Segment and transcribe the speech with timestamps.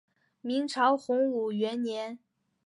[0.41, 2.17] 明朝洪武元年。